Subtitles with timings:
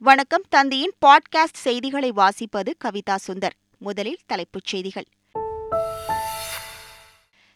[0.00, 0.42] வணக்கம்.
[0.56, 3.50] தந்தியின் பாட்காஸ்ட் செய்திகளை வாசிப்பது கவிதா சுந்தர்.
[3.78, 5.04] முதலில் தலைப்புச் செய்திகள்.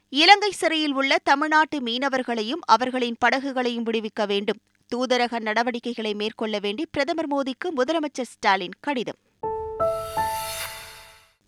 [0.09, 4.61] இலங்கை சிறையில் உள்ள தமிழ்நாட்டு மீனவர்களையும் அவர்களின் படகுகளையும் விடுவிக்க வேண்டும்.
[4.97, 9.19] தூதரக நடவடிக்கைகளை மேற்கொள்ள வேண்டி பிரதமர் மோடிக்கு முதலமைச்சர் ஸ்டாலின் கடிதம்.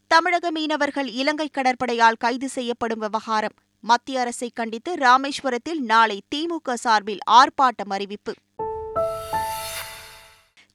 [0.07, 3.55] தமிழக மீனவர்கள் இலங்கை கடற்படையால் கைது செய்யப்படும் விவகாரம்.
[3.81, 8.35] மத்திய அரசை கண்டித்து ராமேஸ்வரத்தில் நாளை திமுக சார்பில் ஆர்ப்பாட்டம் அறிவிப்பு.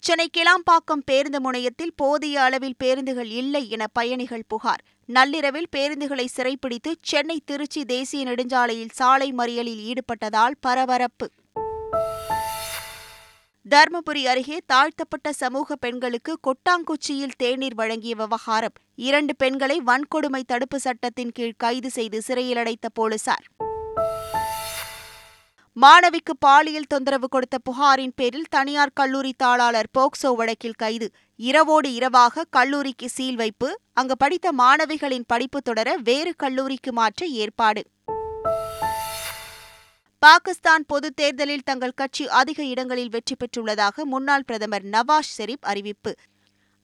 [0.09, 4.83] சென்னை கிளாம்பாக்கம் பேருந்து முனையத்தில் போதிய அளவில் பேருந்துகள் இல்லை என பயணிகள் புகார்.
[5.05, 11.29] நள்ளிரவில் பேருந்துகளை சிறைப்பிடித்து சென்னை திருச்சி தேசிய நெடுஞ்சாலையில் சாலை மறியலில் ஈடுபட்டதால் பரபரப்பு.
[13.69, 18.77] தருமபுரி அருகே தாழ்த்தப்பட்ட சமூக பெண்களுக்கு கொட்டாங்குச்சியில் தேநீர் வழங்கிய விவகாரம்.
[18.95, 23.43] இரண்டு பெண்களை வன்கொடுமை தடுப்பு சட்டத்தின் கீழ் கைது செய்து சிறையில் அடைத்த போலீசார்.
[25.81, 31.11] மாணவிக்கு பாலியல் தொந்தரவு கொடுத்த புகாரின் பேரில் தனியார் கல்லூரி தாளாளர் போக்சோ வழக்கில் கைது.
[31.35, 37.83] இரவோடு இரவாக கல்லூரிக்கு சீல் வைப்பு அங்கு படித்த மாணவிகளின் படிப்பு தொடர வேறு கல்லூரிக்கு மாற்ற ஏற்பாடு.
[40.19, 46.13] பாகிஸ்தான் பொதுத் தேர்தலில் தங்கள் கட்சி அதிக இடங்களில் வெற்றி பெற்றுள்ளதாக முன்னாள் பிரதமர் நவாஸ் ஷெரீப் அறிவிப்பு.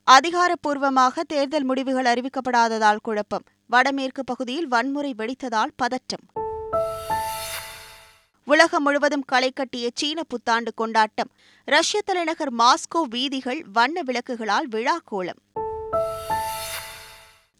[0.03, 3.43] அதிகாரப்பூர்வமாக தேர்தல் முடிவுகள் அறிவிக்கப்படாததால் குழப்பம்.
[3.67, 6.44] வடமேற்கு பகுதியில் வன்முறை வெடித்ததால் பதற்றம்.
[8.47, 11.31] உலகம் முழுவதும் களை கட்டிய சீன புத்தாண்டு கொண்டாட்டம்.
[11.65, 15.39] ரஷ்ய தலைநகர் மாஸ்கோ வீதிகள் வண்ண விளக்குகளால் விழா கோலம்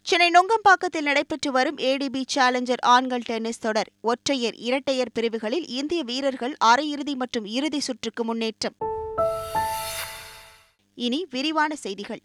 [0.02, 3.90] சென்னை நொங்கம்பாக்கத்தில் நடைபெற்று வரும் ஏடிபி சேலஞ்சர் ஆண்கள் டென்னிஸ் தொடர்.
[4.00, 8.76] ஒற்றையர் இரட்டையர் பிரிவுகளில் இந்திய வீரர்கள் அரையிறுதி மற்றும் இறுதி சுற்றுக்கு முன்னேற்றம்.
[10.94, 12.20] இனி விரிவான செய்திகள்.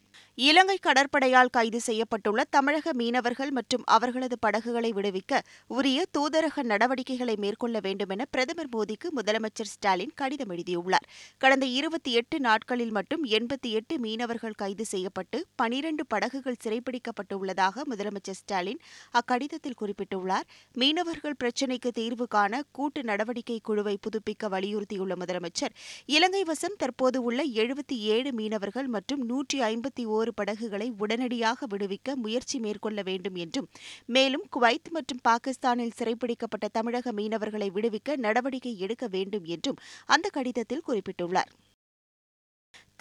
[0.48, 8.10] இலங்கை கடற்படையால் கைது செய்யப்பட்டுள்ள தமிழக மீனவர்கள் மற்றும் அவர்களது படகுகளை விடுவிக்க உரிய தூதரக நடவடிக்கைகளை மேற்கொள்ள வேண்டும்
[8.10, 11.06] என பிரதமர் மோடிக்கு முதலமைச்சர் ஸ்டாலின் கடிதம் எழுதியுள்ளார்.
[11.38, 18.82] கடந்த இருபத்தி எட்டு நாட்களில் மட்டும் எண்பத்தி எட்டு மீனவர்கள் கைது செய்யப்பட்டு பனிரண்டு படகுகள் சிறைப்பிடிக்கப்பட்டுள்ளதாக முதலமைச்சர் ஸ்டாலின்
[19.14, 20.48] அக்கடிதத்தில் குறிப்பிட்டுள்ளார்.
[20.76, 28.00] மீனவர்கள் பிரச்சினைக்கு தீர்வு காண கூட்டு நடவடிக்கை குழுவை புதுப்பிக்க வலியுறுத்தியுள்ள முதலமைச்சர் இலங்கை வசம் தற்போது உள்ள எழுபத்தி
[28.16, 33.70] ஏழு மீனவர்கள் மற்றும் நூற்றி ஐம்பத்தி ஓரு படகுகளை உடனடியாக விடுவிக்க முயற்சி மேற்கொள்ள வேண்டும் என்றும்
[34.06, 41.52] மேலும் குவைத் மற்றும் பாகிஸ்தானில் சிறைப்பிடிக்கப்பட்ட தமிழக மீனவர்களை விடுவிக்க நடவடிக்கை எடுக்க வேண்டும் என்றும் அந்த கடிதத்தில் குறிப்பிட்டுள்ளார்.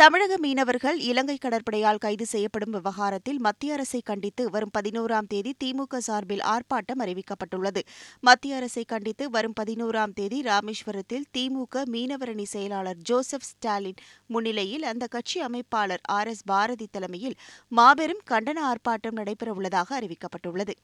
[0.01, 6.43] தமிழக மீனவர்கள் இலங்கை கடற்படையால் கைது செய்யப்படும் விவகாரத்தில் மத்திய அரசை கண்டித்து வரும் பதினோராம் தேதி திமுக சார்பில்
[6.45, 7.81] ஆர்ப்பாட்டம் அறிவிக்கப்பட்டுள்ளது.
[8.21, 15.41] மத்திய அரசை கண்டித்து வரும் பதினோராம் தேதி ராமேஸ்வரத்தில் திமுக மீனவரணி செயலாளர் ஜோசப் ஸ்டாலின் முன்னிலையில் அந்த கட்சி
[15.41, 17.37] அமைப்பாளர் ஆர் எஸ் பாரதி தலைமையில்
[17.69, 20.77] மாபெரும் கண்டன ஆர்ப்பாட்டம் நடைபெறவுள்ளதாக அறிவிக்கப்பட்டுள்ளது.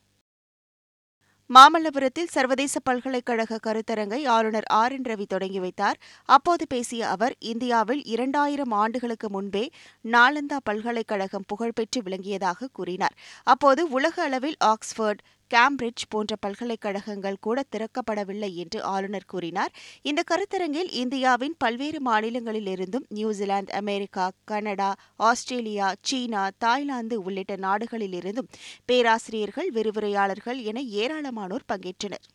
[1.55, 5.99] மாமல்லபுரத்தில் சர்வதேச பல்கலைக்கழக கருத்தரங்கை ஆளுநர் ஆர் என் ரவி தொடங்கி வைத்தார்.
[6.25, 9.71] அப்போது பேசிய அவர் இந்தியாவில் இரண்டாயிரம் ஆண்டுகளுக்கு முன்பே
[10.05, 13.15] நாலந்தா பல்கலைக்கழகம் புகழ்பெற்று விளங்கியதாக கூறினார்.
[13.45, 15.23] அப்போது உலக அளவில் ஆக்ஸ்போர்ட்
[15.55, 19.73] கேம்பிரிட்ஜ் போன்ற பல்கலைக்கழகங்கள் கூட திறக்கப்படவில்லை என்று ஆளுநர் கூறினார்.
[20.03, 28.51] இந்த கருத்தரங்கில் இந்தியாவின் பல்வேறு மாநிலங்களிலிருந்தும் New Zealand America Canada Australia China Thailand உள்ளிட்ட நாடுகளிலிருந்தும்
[28.85, 32.27] பேராசிரியர்கள் விரிவுரையாளர்கள் என ஏராளமானோர் பங்கேற்றனர்.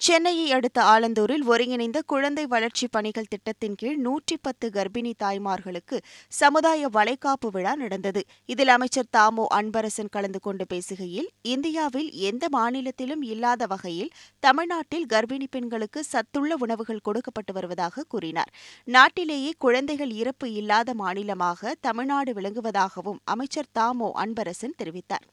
[0.00, 5.96] சென்னையை அடுத்த ஆலந்தூரில் ஒருங்கிணைந்த குழந்தை வளர்ச்சிப் பணிகள் திட்டத்தின் கீழ் நூற்றி பத்து கர்ப்பிணி தாய்மார்களுக்கு
[6.28, 8.22] சமுதாய வளைகாப்பு விழா நடந்தது.
[8.46, 16.04] இதில் அமைச்சர் தாமோ அன்பரசன் கலந்து கொண்டு பேசுகையில் இந்தியாவில் எந்த மாநிலத்திலும் இல்லாத வகையில் தமிழ்நாட்டில் கர்ப்பிணி பெண்களுக்கு
[16.04, 18.52] சத்துள்ள உணவுகள் கொடுக்கப்பட்டு வருவதாக கூறினார்.
[18.88, 25.26] நாட்டிலேயே குழந்தைகள் இறப்பு இல்லாத மாநிலமாக தமிழ்நாடு விளங்குவதாகவும் அமைச்சர் தாமோ அன்பரசன் தெரிவித்தார்.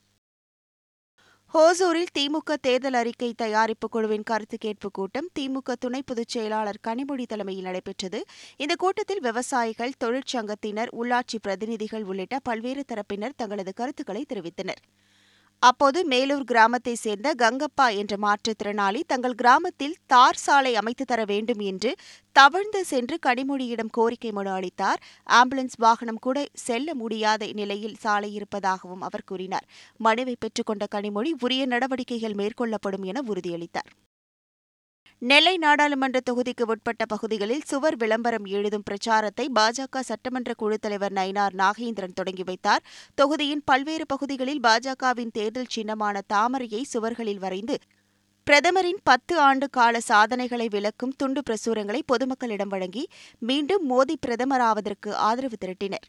[1.53, 7.63] ஹோசூரில் திமுக தேர்தல் அறிக்கை தயாரிப்பு குழுவின் கருத்து கேட்பு கூட்டம் திமுக துணை பொதுச் செயலாளர் கனிமொழி தலைமையில்
[7.63, 8.19] நடைபெற்றது.
[8.57, 14.81] இந்த கூட்டத்தில் விவசாயிகள் தொழிற்சங்கத்தினர் உள்ளாட்சி பிரதிநிதிகள் உள்ளிட்ட பல்வேறு தரப்பினர் தங்களது கருத்துக்களை தெரிவித்தனர்.
[15.61, 21.91] அப்போது மேலூர் கிராமத்தை சேர்ந்த கங்கப்பா என்ற மாற்றுத்திறனாளி தங்கள் கிராமத்தில் தார் சாலை அமைத்து தர வேண்டும் என்று
[22.35, 25.01] தவழ்ந்து சென்று கனிமொழியிடம் கோரிக்கை மனு அளித்தார்.
[25.29, 29.67] ஆம்புலன்ஸ் வாகனம் கூட செல்ல முடியாத நிலையில் சாலை இருப்பதாகவும் அவர் கூறினார்.
[29.99, 33.91] மனுவை பெற்றுக்கொண்ட கனிமொழி உரிய நடவடிக்கைகள் மேற்கொள்ளப்படும் என உறுதியளித்தார்.
[35.21, 42.15] நெல்லை நாடாளுமன்ற தொகுதிக்கு உட்பட்ட பகுதிகளில் சுவர் விளம்பரம் எழுதும் பிரச்சாரத்தை பாஜக சட்டமன்ற குழு தலைவர் நயினார் நாகேந்திரன்
[42.15, 42.83] தொடங்கி வைத்தார்.
[43.15, 47.77] தொகுதியின் பல்வேறு பகுதிகளில் பாஜகவின் தேர்தல் சின்னமான தாமரையை சுவர்களில் வரைந்து
[48.47, 53.03] பிரதமரின் பத்து ஆண்டு கால சாதனைகளை விளக்கும் துண்டு பிரசுரங்களை பொதுமக்களிடம் வழங்கி
[53.39, 56.07] மீண்டும் மோடி பிரதமராவதற்கு ஆதரவு திரட்டினர்.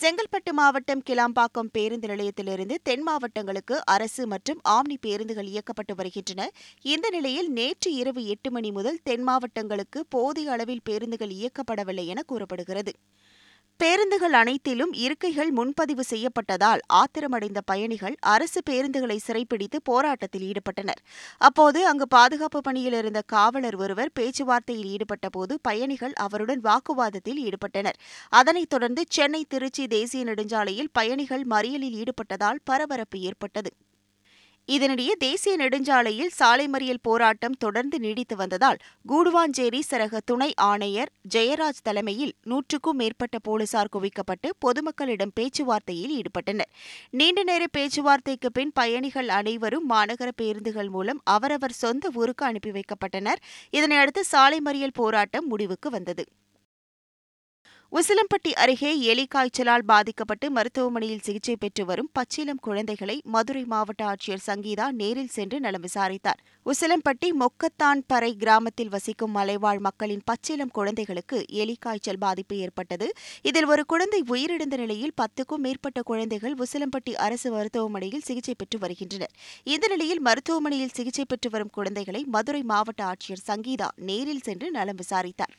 [0.00, 6.48] செங்கல்பட்டு மாவட்டம் கிளாம்பாக்கம் பேருந்து நிலையத்திலிருந்து தென் மாவட்டங்களுக்கு அரசு மற்றும் ஆம்னி பேருந்துகள் இயக்கப்பட்டு வருகின்றன.
[6.92, 12.94] இந்த நிலையில் நேற்று இரவு எட்டு மணி முதல் தென் மாவட்டங்களுக்கு போதிய அளவில் பேருந்துகள் இயக்கப்படவில்லை என கூறப்படுகிறது.
[13.82, 21.00] பேருந்துகள் அனைத்திலும் இருக்கைகள் முன்பதிவு செய்யப்பட்டதால் ஆத்திரமடைந்த பயணிகள் அரசு பேருந்துகளை சிறைப்பிடித்து போராட்டத்தில் ஈடுபட்டனர்.
[21.38, 27.98] அப்போது அங்கு பாதுகாப்பு பணியில் இருந்த காவலர் ஒருவர் பேச்சுவார்த்தையில் ஈடுபட்டபோது பயணிகள் அவருடன் வாக்குவாதத்தில் ஈடுபட்டனர்.
[28.28, 33.72] அதனைத் தொடர்ந்து சென்னை திருச்சி தேசிய நெடுஞ்சாலையில் பயணிகள் மறியலில் ஈடுபட்டதால் பரபரப்பு ஏற்பட்டது.
[34.68, 38.76] இதனிடையே தேசிய நெடுஞ்சாலையில் சாலை மறியல் போராட்டம் தொடர்ந்து நீடித்து வந்ததால்
[39.08, 46.70] கூடுவாஞ்சேரி சரக துணை ஆணையர் ஜெயராஜ் தலைமையில் நூற்றுக்கும் மேற்பட்ட போலீசார் குவிக்கப்பட்டு பொதுமக்களிடம் பேச்சுவார்த்தையில் ஈடுபட்டனர்.
[47.10, 53.42] நீண்ட நேர பேச்சுவார்த்தைக்கு பின் பயணிகள் அனைவரும் மாநகர பேருந்துகள் மூலம் அவரவர் சொந்த ஊருக்கு அனுப்பி வைக்கப்பட்டனர்.
[53.72, 56.24] இதனையடுத்து சாலை மறியல் போராட்டம் முடிவுக்கு வந்தது.
[57.92, 64.90] உசிலம்பட்டி அருகே எலி காய்ச்சலால் பாதிக்கப்பட்டு மருத்துவமனையில் சிகிச்சை பெற்று வரும் பச்சிலம் குழந்தைகளை மதுரை மாவட்ட ஆட்சியர் சங்கீதா
[64.90, 66.38] நேரில் சென்று நலம் விசாரித்தார்.
[66.66, 73.08] உசிலம்பட்டி மொக்கத்தான் பறை கிராமத்தில் வசிக்கும் மலைவாழ் மக்களின் பச்சிலம் குழந்தைகளுக்கு எலி காய்ச்சல் பாதிப்பு ஏற்பட்டது.
[73.42, 79.34] இதில் ஒரு குழந்தை உயிரிழந்த நிலையில் பத்துக்கும் மேற்பட்ட குழந்தைகள் உசிலம்பட்டி அரசு மருத்துவமனையில் சிகிச்சை பெற்று வருகின்றனர்.
[79.64, 85.54] இந்த நிலையில் மருத்துவமனையில் சிகிச்சை பெற்று வரும் குழந்தைகளை மதுரை மாவட்ட ஆட்சியர் சங்கீதா நேரில் சென்று நலம் விசாரித்தார்.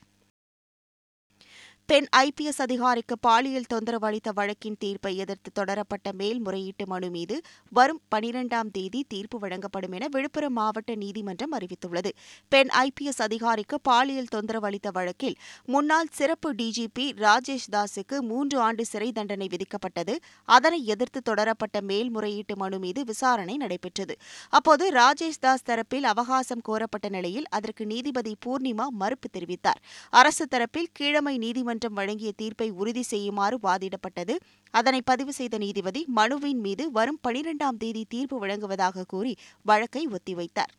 [1.85, 8.69] பெண் ஐபிஎஸ் அதிகாரிக்கு பாலியல் தொந்தரவு அளித்த வழக்கின் தீர்ப்பை எதிர்த்து தொடரப்பட்ட மேல்முறையீட்டு மனு மீது வரும் பனிரெண்டாம்
[8.71, 12.11] தேதி தீர்ப்பு வழங்கப்படும் என விழுப்புரம் மாவட்ட நீதிமன்றம் அறிவித்துள்ளது.
[12.49, 15.35] பெண் ஐபிஎஸ் அதிகாரிக்கு பாலியல் தொந்தரவு அளித்த வழக்கில்
[15.65, 20.15] முன்னாள் சிறப்பு டிஜிபி ராஜேஷ் தாஸுக்கு மூன்று ஆண்டு சிறை தண்டனை விதிக்கப்பட்டது.
[20.45, 24.15] அதனை எதிர்த்து தொடரப்பட்ட மேல்முறையீட்டு மனு மீது விசாரணை நடைபெற்றது.
[24.49, 29.83] அப்போது ராஜேஷ் தாஸ் தரப்பில் அவகாசம் கோரப்பட்ட நிலையில் அதற்கு நீதிபதி பூர்ணிமா மறுப்பு தெரிவித்தார்.
[30.09, 34.33] அரசு தரப்பில் கீழமை நீதிமன்ற நீதிமன்றம் வழங்கிய தீர்ப்பை உறுதி செய்யுமாறு வாதிடப்பட்டது.
[34.73, 39.33] அதனை பதிவு செய்த நீதிபதி மனுவின் மீது வரும் பனிரெண்டாம் தேதி தீர்ப்பு வழங்குவதாக கூறி
[39.63, 40.73] வழக்கை ஒத்திவைத்தார்.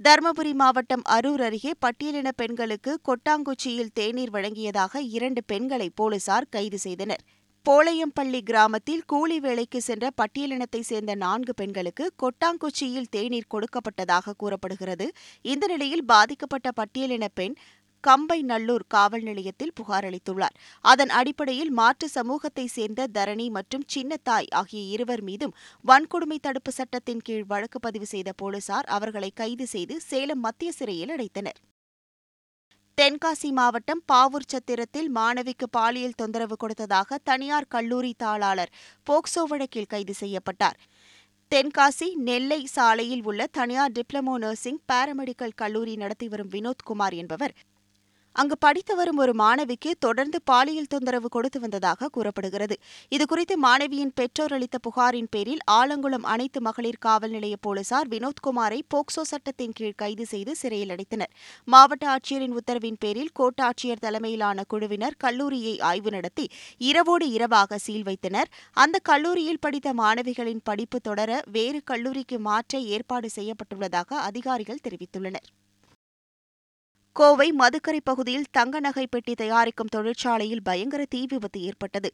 [0.00, 7.24] தருமபுரி மாவட்டம் அரூர் அருகே பட்டியலின பெண்களுக்கு கொட்டாங்குச்சியில் தேநீர் வழங்கியதாக இரண்டு பெண்களை போலீசார் கைது செய்தனர்.
[7.66, 15.06] போளையம்பள்ளி கிராமத்தில் கூலி வேலைக்கு சென்ற பட்டியலினத்தைச் சேர்ந்த நான்கு பெண்களுக்கு கொட்டாங்குச்சியில் தேநீர் கொடுக்கப்பட்டதாக கூறப்படுகிறது.
[15.52, 17.56] இந்த நிலையில் பாதிக்கப்பட்ட பட்டியலின பெண்
[18.04, 20.54] கம்பை நல்லூர் காவல் நிலையத்தில் புகார் அளித்துள்ளார்.
[20.84, 25.54] அதன் அடிப்படையில் மாற்று சமூகத்தை சேர்ந்த தரணி மற்றும் சின்னத்தாய் ஆகிய இருவர் மீதும்
[25.84, 31.60] வன்கொடுமை தடுப்பு சட்டத்தின் கீழ் வழக்கு பதிவு செய்த போலீசார் அவர்களை கைது செய்து சேலம் மத்திய சிறையில் அடைத்தனர்.
[32.98, 38.74] தென்காசி மாவட்டம் பாவூர் சத்திரத்தில் மாணவிக்கு பாலியல் தொந்தரவு கொடுத்ததாக தனியார் கல்லூரி தாளாளர்
[39.06, 40.78] போக்சோ வழக்கில் கைது செய்யப்பட்டார்.
[41.52, 47.54] தென்காசி நெல்லை சாலையில் உள்ள தனியார் டிப்ளமோ நர்சிங் பாராமெடிக்கல் கல்லூரி நடத்தி வரும் வினோத்குமார் என்பவர்
[48.32, 52.76] அங்கு படித்து வரும் ஒரு மாணவிக்கு தொடர்ந்து பாலியல் தொந்தரவு கொடுத்து வந்ததாக கூறப்படுகிறது.
[53.10, 59.72] இதுகுறித்து மாணவியின் பெற்றோர் அளித்த புகாரின் பேரில் ஆலங்குளம் அனைத்து மகளிர் காவல் நிலைய போலீசார் வினோத்குமாரை போக்சோ சட்டத்தின்
[59.72, 61.32] கீழ் கைது செய்து சிறையில் அடைத்தனர்.
[61.64, 68.50] மாவட்ட ஆட்சியரின் உத்தரவின் பேரில் கோட்டாட்சியர் தலைமையிலான குழுவினர் கல்லூரியை ஆய்வு நடத்தி இரவோடு இரவாக சீல் வைத்தனர்.
[68.72, 75.48] அந்த கல்லூரியில் படித்த மாணவிகளின் படிப்பு தொடர வேறு கல்லூரிக்கு மாற்ற ஏற்பாடு செய்யப்பட்டுள்ளதாக அதிகாரிகள் தெரிவித்துள்ளனர்.
[77.12, 82.12] கோவை மதுக்கரை பகுதியில் தங்க நகை பெட்டி தயாரிக்கும் தொழிற்சாலையில் பயங்கர தீ விபத்து ஏற்பட்டது.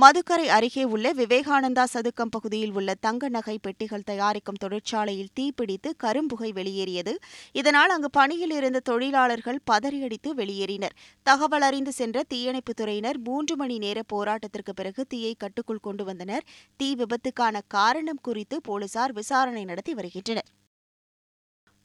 [0.00, 7.18] மதுக்கரை அருகே உள்ள விவேகானந்தா சதுக்கம் பகுதியில் உள்ள தங்க நகை பெட்டிகள் தயாரிக்கும் தொழிற்சாலையில் தீப்பிடித்து கரும்புகை வெளியேறியது.
[7.52, 10.94] இதனால் அங்கு பணியில் இருந்த தொழிலாளர்கள் பதறியடித்து வெளியேறினர்.
[11.22, 16.44] தகவல் அறிந்து சென்ற தீயணைப்புத் துறையினர் மூன்று மணி நேர போராட்டத்திற்கு பிறகு தீயை கட்டுக்குள் கொண்டு வந்தனர்.
[16.76, 20.44] தீ விபத்துக்கான காரணம் குறித்து போலீசார் விசாரணை நடத்தி வருகின்றனர்.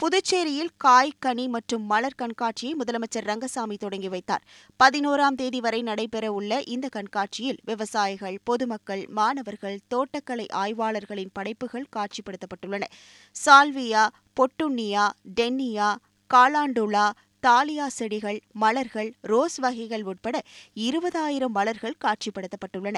[0.03, 4.43] புதுச்சேரியில் காய் கனி மற்றும் மலர் கண்காட்சியை முதலமைச்சர் ரங்கசாமி தொடங்கி வைத்தார்.
[4.83, 12.83] பதினோராம் தேதி வரை நடைபெறவுள்ள இந்த கண்காட்சியில் விவசாயிகள் பொதுமக்கள் மாணவர்கள் தோட்டக்கலை ஆய்வாளர்களின் படைப்புகள் காட்சிப்படுத்தப்பட்டுள்ளன.
[13.45, 14.03] சால்வியா
[14.39, 15.05] பொட்டுண்ணியா
[15.41, 15.95] டென்னியா
[16.33, 17.07] காலாண்டுலா
[17.47, 20.41] தாலியா செடிகள் மலர்கள் ரோஸ் வகைகள் உட்பட
[20.75, 22.95] இருபதாயிரம் மலர்கள் காட்சிப்படுத்தப்பட்டுள்ளன.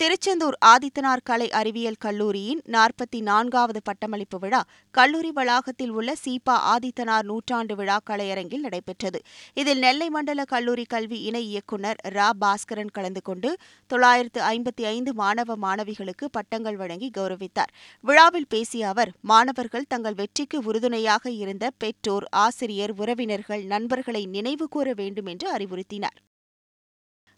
[0.00, 4.60] திருச்செந்தூர் ஆதித்தனார் கலை அறிவியல் கல்லூரியின் நாற்பத்தி நான்காவது பட்டமளிப்பு விழா
[4.94, 9.20] கல்லூரி வளாகத்தில் உள்ள சீபா ஆதித்தனார் நூற்றாண்டு விழா கலையரங்கில் நடைபெற்றது.
[9.54, 12.28] இதில் நெல்லை மண்டல கல்லூரி கல்வி இணை இயக்குநர் ரா.
[12.44, 13.50] பாஸ்கரன் கலந்து கொண்டு
[13.86, 17.74] தொள்ளாயிரத்து ஐம்பத்தி ஐந்து மாணவ மாணவிகளுக்கு பட்டங்கள் வழங்கி கௌரவித்தார்.
[18.04, 25.26] விழாவில் பேசிய அவர் மாணவர்கள் தங்கள் வெற்றிக்கு உறுதுணையாக இருந்த பெற்றோர் ஆசிரியர் உறவினர்கள் நண்பர்களை நினைவு கூற வேண்டும்
[25.26, 26.18] என்று அறிவுறுத்தினார்.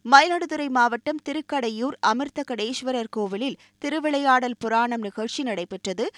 [0.04, 6.08] மயிலாடுதுறை மாவட்டம் திருக்கடையூர் அமிர்தகடேஸ்வரர் கோவிலில் திருவிளையாடல் புராணம் நிகழ்ச்சி நடைபெற்றது.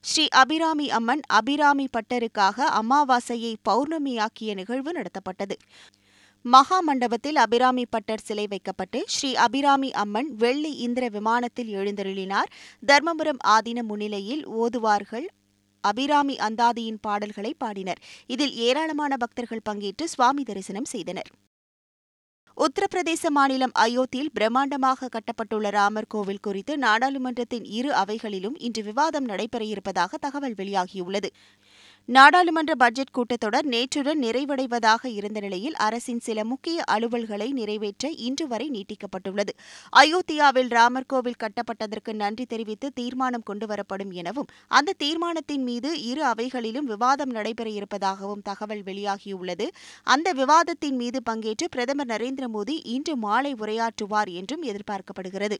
[0.00, 5.56] ஸ்ரீ அபிராமி அம்மன் அபிராமி பட்டருக்காக அமாவாசையை பௌர்ணமியாக்கிய நிகழ்வு நடத்தப்பட்டது.
[6.42, 12.50] மகா மண்டபத்தில் அபிராமி பட்டர் சிலை வைக்கப்பட்டு ஸ்ரீ அபிராமி அம்மன் வெள்ளி இந்திர விமானத்தில் எழுந்தருளினார்.
[12.86, 15.26] தர்மபுரம் ஆதீன முன்னிலையில் ஓதுவார்கள்
[15.80, 18.02] அபிராமி அந்தாதியின் பாடல்களை பாடினர்.
[18.26, 21.30] இதில் ஏராளமான பக்தர்கள் பங்கேற்று சுவாமி தரிசனம் செய்தனர்.
[22.56, 30.16] உத்தரப்பிரதேச மாநிலம் அயோத்தியில் பிரம்மாண்டமாக கட்டப்பட்டுள்ள ராமர் கோவில் குறித்து நாடாளுமன்றத்தின் இரு அவைகளிலும் இன்று விவாதம் நடைபெற இருப்பதாக
[30.16, 31.30] தகவல் வெளியாகியுள்ளது.
[32.08, 39.48] நாடாளுமன்ற பட்ஜெட் கூட்டத்தொடர் நேற்றுடன் நிறைவடைவதாக இருந்த நிலையில் அரசின் சில முக்கிய அலுவல்களை நிறைவேற்ற இன்று வரை நீட்டிக்கப்பட்டுள்ளது.
[39.96, 47.30] அயோத்தியாவில் ராமர் கோவில் கட்டப்பட்டதற்கு நன்றி தெரிவித்து தீர்மானம் கொண்டுவரப்படும் எனவும் அந்த தீர்மானத்தின் மீது இரு அவைகளிலும் விவாதம்
[47.30, 49.68] நடைபெற இருப்பதாகவும் தகவல் வெளியாகியுள்ளது.
[50.02, 55.58] அந்த விவாதத்தின் மீது பங்கேற்று பிரதமர் நரேந்திர மோடி இன்று மாலை உரையாற்றுவார் என்றும் எதிர்பார்க்கப்படுகிறது.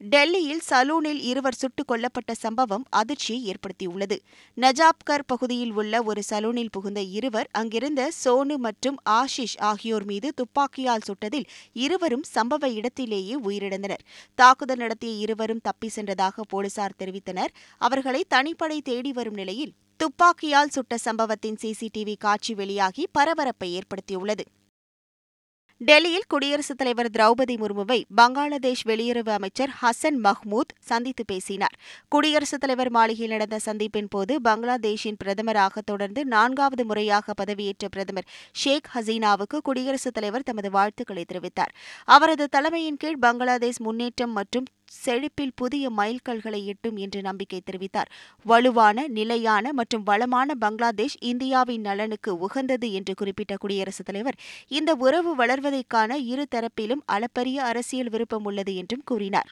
[0.00, 4.16] டெல்லியில் சலூனில் இருவர் சுட்டுக் கொல்லப்பட்ட சம்பவம் அதிர்ச்சியை ஏற்படுத்தியுள்ளது.
[4.56, 11.46] நஜாப்கர் பகுதியில் உள்ள ஒரு சலூனில் புகுந்த இருவர் அங்கிருந்த சோனு மற்றும் ஆஷிஷ் ஆகியோர் மீது துப்பாக்கியால் சுட்டதில்
[11.72, 14.02] இருவரும் சம்பவ இடத்திலேயே உயிரிழந்தனர்.
[14.34, 17.54] தாக்குதல் நடத்திய இருவரும் தப்பி சென்றதாக போலீசார் தெரிவித்தனர்.
[17.78, 24.44] அவர்களை தனிப்படை தேடி வரும் நிலையில் துப்பாக்கியால் சுட்ட சம்பவத்தின் சிசிடிவி காட்சி வெளியாகி பரபரப்பை ஏற்படுத்தியுள்ளது.
[25.80, 31.74] டெல்லியில் குடியரசுத் தலைவர் திரௌபதி முர்முவை பங்களாதேஷ் வெளியுறவு அமைச்சர் ஹசன் மஹ்மூத் சந்தித்து பேசினார்.
[32.08, 39.58] குடியரசுத் தலைவர் மாளிகையில் நடந்த சந்திப்பின் போது பங்களாதேஷின் பிரதமராக தொடர்ந்து நான்காவது முறையாக பதவியேற்ற பிரதமர் ஷேக் ஹசீனாவுக்கு
[39.62, 41.74] குடியரசுத் தலைவர் தமது வாழ்த்துக்களை தெரிவித்தார்.
[42.04, 44.64] அவரது தலைமையின் கீழ் பங்களாதேஷ் முன்னேற்றம் மற்றும்
[45.04, 48.10] செழிப்பில் புதிய மைல்கல்களை எட்டும் என்று நம்பிக்கை தெரிவித்தார்.
[48.44, 56.12] வலுவான நிலையான மற்றும் வளமான பங்களாதேஷ் இந்தியாவின் நலனுக்கு உகந்தது என்று குறிப்பிட்ட குடியரசுத் தலைவர் இந்த உறவு வளர்வதைக்கான
[56.24, 59.50] இரு தரப்பிலும் அளப்பரிய அரசியல் விருப்பம் உள்ளது என்றும் கூறினார்.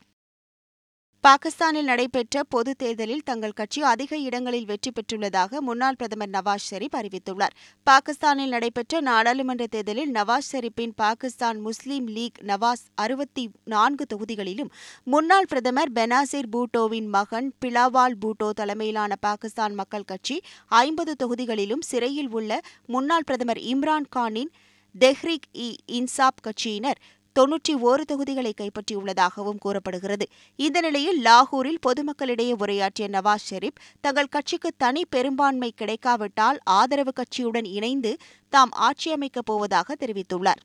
[1.25, 7.55] பாகிஸ்தானில் நடைபெற்ற பொதுத் தேர்தலில் தங்கள் கட்சி அதிக இடங்களில் வெற்றி பெற்றுள்ளதாக முன்னாள் பிரதமர் நவாஸ் ஷெரீப் அறிவித்துள்ளார்.
[7.87, 14.73] பாகிஸ்தானில் நடைபெற்ற நாடாளுமன்ற தேர்தலில் நவாஸ் ஷெரீப்பின் பாகிஸ்தான் முஸ்லீம் லீக் நவாஸ் அறுபத்தி நான்கு தொகுதிகளிலும்
[15.05, 20.39] முன்னாள் பிரதமர் பெனாசிர் பூட்டோவின் மகன் பிலாவால் பூட்டோ தலைமையிலான பாகிஸ்தான் மக்கள் கட்சி
[20.83, 24.53] ஐம்பது தொகுதிகளிலும் சிறையில் உள்ள முன்னாள் பிரதமர் இம்ரான் கானின்
[24.95, 26.99] தெஹ்ரிக் இ இன்சாப் கட்சியினர்
[27.39, 30.27] தொன்னூற்றி ஓரு தொகுதிகளை கைப்பற்றியுள்ளதாகவும் கூறப்படுகிறது.
[30.57, 38.17] இந்த நிலையில் லாகூரில் பொதுமக்களிடையே உரையாற்றிய நவாஸ் ஷெரீப் தங்கள் கட்சிக்கு தனி பெரும்பான்மை கிடைக்காவிட்டால் ஆதரவு கட்சியுடன் இணைந்து
[38.49, 40.63] தாம் ஆட்சியமைக்கப் போவதாக தெரிவித்துள்ளார்.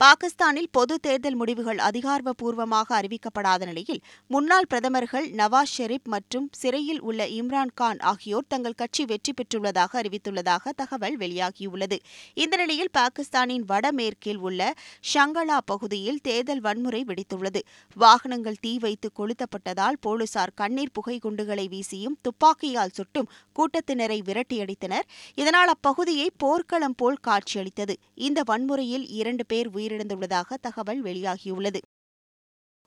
[0.00, 7.72] பாகிஸ்தானில் பொது தேர்தல் முடிவுகள் அதிகாரப்பூர்வமாக அறிவிக்கப்படாத நிலையில் முன்னாள் பிரதமர்கள் நவாஸ் ஷெரீப் மற்றும் சிறையில் உள்ள இம்ரான்
[7.74, 11.96] கான் ஆகியோர் தங்கள் கட்சி வெற்றி பெற்றுள்ளதாக அறிவித்துள்ளதாக தகவல் வெளியாகியுள்ளது.
[12.34, 14.74] இந்த நிலையில் பாகிஸ்தானின் வடமேற்கில் உள்ள
[15.14, 17.62] ஷங்களா பகுதியில் தேர்தல் வன்முறை வெடித்துள்ளது.
[17.96, 23.28] வாகனங்கள் தீ வைத்து கொளுத்தப்பட்டதால் போலீசார் கண்ணீர் புகை குண்டுகளை வீசியும் துப்பாக்கியால் சுட்டும்
[23.58, 25.08] கூட்டத்தினரை விரட்டியடித்தனர்.
[25.34, 27.96] இதனால் அப்பகுதியை போர்க்களம் போல் காட்சியளித்தது.
[28.14, 31.80] இந்த வன்முறையில் இரண்டு பேர் உயிரிழந்துள்ளதாக தகவல் வெளியாகியுள்ளது.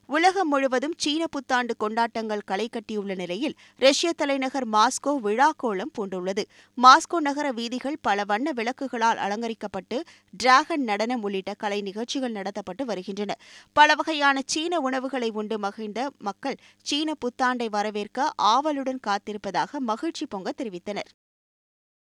[0.09, 6.43] உலகம் முழுவதும் சீன புத்தாண்டு கொண்டாட்டங்கள் களை கட்டியுள்ள நிலையில் ரஷ்ய தலைநகர் மாஸ்கோ விழாக்கோலம் பூண்டுள்ளது.
[6.77, 13.35] மாஸ்கோ நகர வீதிகள் பல வண்ண விளக்குகளால் அலங்கரிக்கப்பட்டு டிராகன் நடனம் உள்ளிட்ட கலை நிகழ்ச்சிகள் நடத்தப்பட்டு வருகின்றன.
[13.73, 21.11] பல வகையான சீன உணவுகளை உண்டு மகிழ்ந்த மக்கள் சீன புத்தாண்டை வரவேற்க ஆவலுடன் காத்திருப்பதாக மகிழ்ச்சி பொங்க தெரிவித்தனர்.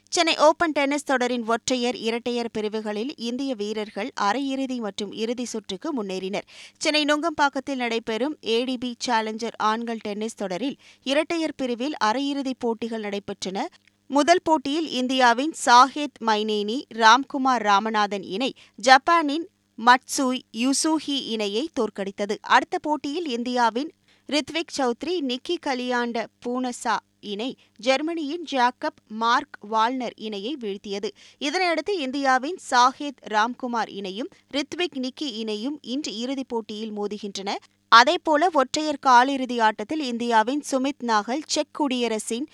[0.10, 6.46] சென்னை ஓபன் டென்னிஸ் தொடரின் ஒற்றையர் இரட்டையர் பிரிவுகளில் இந்திய வீரர்கள் அரையிறுதி மற்றும் இறுதி சுற்றுக்கு முன்னேறினர்.
[6.78, 13.66] சென்னை நுங்கம்பாக்கத்தில் நடைபெறும் ஏடிபி சேலஞ்சர் ஆண்கள் டென்னிஸ் தொடரில் இரட்டையர் பிரிவில் அரையிறுதிப் போட்டிகள் நடைபெற்றன.
[14.08, 19.48] முதல் போட்டியில் இந்தியாவின் சாஹேத் மைனேனி ராம்குமார் ராமநாதன் இணை ஜப்பானின்
[19.86, 22.36] மட்சூய் யுசூஹி இணையை தோற்கடித்தது.
[22.42, 23.92] அடுத்த போட்டியில் இந்தியாவின்
[24.32, 31.10] ரித்விக் சௌத்ரி நிக்கி கலியாண்ட பூனசா இணை ஜெர்மனியின் ஜாக்கப் மார்க் வால்னர் இணையை வீழ்த்தியது.
[31.40, 37.56] இதனையடுத்து இந்தியாவின் சாஹேத் ராம்குமார் இணையும் ரித்விக் நிக்கி இணையும் இன்று இறுதிப் போட்டியில் மோதுகின்றன.
[37.88, 42.48] அதேபோல ஒற்றையர் காலிறுதி ஆட்டத்தில் இந்தியாவின் சுமித் நாகல் செக் குடியரசின்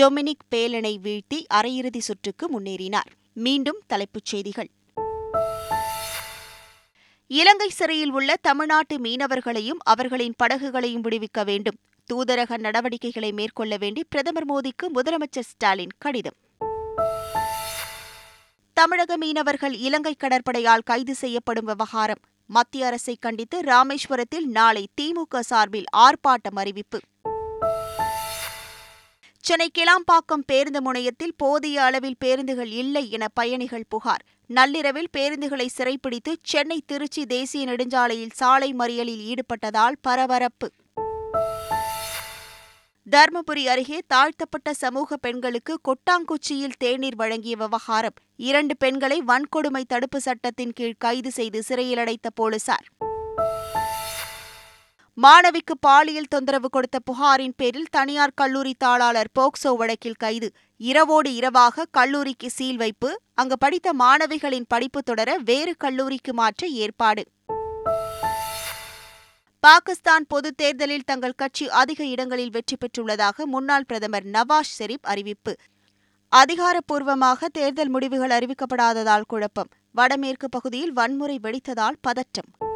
[0.00, 3.10] டொமினிக் பேலனை வீழ்த்தி அரையிறுதி சுற்றுக்கு முன்னேறினார்.
[3.32, 4.70] மீண்டும் தலைப்புச் செய்திகள்.
[7.32, 11.76] இலங்கை சிறையில் உள்ள தமிழ்நாட்டு மீனவர்களையும் அவர்களின் படகுகளையும் விடுவிக்க வேண்டும்.
[12.12, 16.36] தூதரக நடவடிக்கைகளை மேற்கொள்ள வேண்டி பிரதமர் மோடிக்கு முதலமைச்சர் ஸ்டாலின் கடிதம்.
[18.72, 22.20] தமிழக மீனவர்கள் இலங்கை கடற்படையால் கைது செய்யப்படும் விவகாரம்.
[22.46, 27.00] மத்திய அரசை கண்டித்து ராமேஸ்வரத்தில் நாளை திமுக சார்பில் ஆர்ப்பாட்டம் அறிவிப்பு.
[29.40, 34.24] சென்னை கிளாம்பாக்கம் பேருந்து முனையத்தில் போதிய அளவில் பேருந்துகள் இல்லை என பயணிகள் புகார்.
[34.56, 40.68] நள்ளிரவில் பேருந்துகளை சிறைப்பிடித்து சென்னை திருச்சி தேசிய நெடுஞ்சாலையில் சாலை மறியலில் ஈடுபட்டதால் பரபரப்பு.
[43.10, 48.16] தர்மபுரி அருகே தாழ்த்தப்பட்ட சமூக பெண்களுக்கு கொட்டாங்குச்சியில் தேநீர் வழங்கிய விவகாரம்.
[48.36, 52.86] இரண்டு பெண்களை வன்கொடுமை தடுப்பு சட்டத்தின் கீழ் கைது செய்து சிறையில் அடைத்த போலீசார்.
[55.14, 60.50] மாணவிக்கு பாலியல் தொந்தரவு கொடுத்த புகாரின் பேரில் தனியார் கல்லூரி தாளாளர் போக்சோ வழக்கில் கைது.
[60.82, 67.24] இரவோடு இரவாக கல்லூரிக்கு சீல் வைப்பு அங்கு படித்த மாணவிகளின் படிப்பு தொடர வேறு கல்லூரிக்கு மாற்ற ஏற்பாடு.
[69.60, 75.56] பாகிஸ்தான் பொதுத் தேர்தலில் தங்கள் கட்சி அதிக இடங்களில் வெற்றி பெற்றுள்ளதாக முன்னாள் பிரதமர் நவாஸ் ஷெரீப் அறிவிப்பு.
[76.36, 79.68] அதிகாரப்பூர்வமாக தேர்தல் முடிவுகள் அறிவிக்கப்படாததால் குழப்பம்.
[79.92, 82.69] வடமேற்கு பகுதியில் வன்முறை வெடித்ததால் பதற்றம்.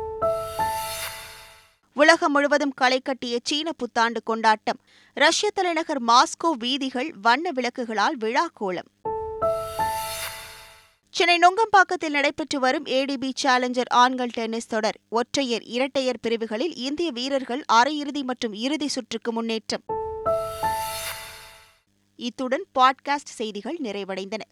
[1.96, 4.80] உலகம் முழுவதும் களை கட்டிய சீன புத்தாண்டு கொண்டாட்டம்.
[5.12, 8.90] ரஷ்ய தலைநகர் மாஸ்கோ வீதிகள் வண்ண விளக்குகளால் விழா கோலம்
[11.10, 14.98] சென்னை நுங்கம்பாக்கத்தில் நடைபெற்று வரும் ஏடிபி சேலஞ்சர் ஆண்கள் டென்னிஸ் தொடர்.
[15.08, 19.84] ஒற்றையர் இரட்டையர் பிரிவுகளில் இந்திய வீரர்கள் அரையிறுதி மற்றும் இறுதி சுற்றுக்கு முன்னேற்றம்.
[22.16, 24.44] இத்துடன் பாட்காஸ்ட் செய்திகள் நிறைவடைந்தன.